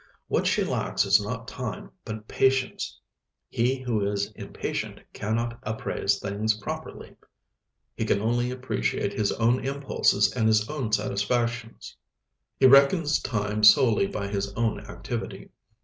[0.29, 2.99] What she lacks is not time but patience.
[3.49, 7.15] He who is impatient cannot appraise things properly;
[7.95, 11.95] he can only appreciate his own impulses and his own satisfactions.
[12.59, 15.51] He reckons time solely by his own activity.